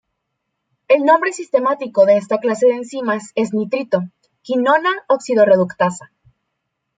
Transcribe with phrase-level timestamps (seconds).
[0.87, 6.11] El nombre sistemático de esta clase de enzimas es nitrito:quinona oxidorreductasa.